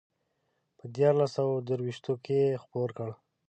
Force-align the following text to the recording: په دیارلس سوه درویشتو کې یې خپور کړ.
په 0.77 0.85
دیارلس 0.95 1.31
سوه 1.37 1.53
درویشتو 1.67 2.13
کې 2.23 2.35
یې 2.45 2.59
خپور 2.63 2.89
کړ. 2.97 3.09